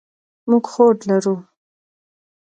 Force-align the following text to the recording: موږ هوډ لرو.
موږ 0.49 0.63
هوډ 0.73 0.97
لرو. 1.09 1.35